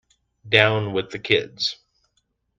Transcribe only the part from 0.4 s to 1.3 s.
Down with the